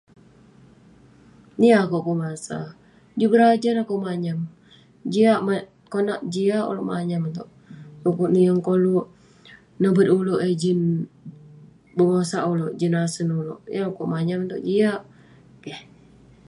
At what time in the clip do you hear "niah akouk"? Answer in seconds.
1.59-2.03